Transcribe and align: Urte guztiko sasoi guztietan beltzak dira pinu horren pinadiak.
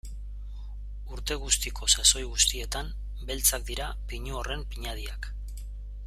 Urte 1.15 1.35
guztiko 1.43 1.89
sasoi 1.97 2.23
guztietan 2.29 2.89
beltzak 3.31 3.67
dira 3.71 3.91
pinu 4.13 4.39
horren 4.41 4.65
pinadiak. 4.73 5.29